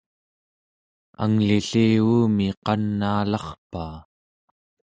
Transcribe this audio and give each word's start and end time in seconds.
angli-lli 1.23 1.85
uumi 2.11 2.47
qanaalarpaa! 2.65 3.95